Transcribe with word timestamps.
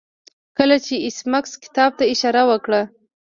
کله 0.57 0.77
چې 0.85 0.93
ایس 1.05 1.17
میکس 1.31 1.51
کتاب 1.63 1.91
ته 1.97 2.03
اشاره 2.13 2.43
وکړه 2.51 2.81